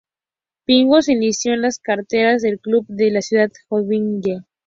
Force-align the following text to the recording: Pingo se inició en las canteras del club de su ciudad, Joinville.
Pingo 0.65 1.03
se 1.03 1.13
inició 1.13 1.53
en 1.53 1.61
las 1.61 1.77
canteras 1.77 2.41
del 2.41 2.59
club 2.59 2.87
de 2.87 3.13
su 3.21 3.27
ciudad, 3.27 3.51
Joinville. 3.69 4.39